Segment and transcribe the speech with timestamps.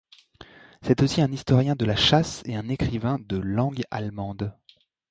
[0.81, 4.51] C'est aussi un historien de la chasse et un écrivain de langue allemande.